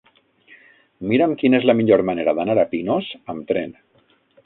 Mira'm 1.11 1.35
quina 1.43 1.61
és 1.63 1.69
la 1.71 1.77
millor 1.83 2.05
manera 2.13 2.37
d'anar 2.41 2.59
a 2.65 2.67
Pinós 2.75 3.15
amb 3.37 3.49
tren. 3.53 3.81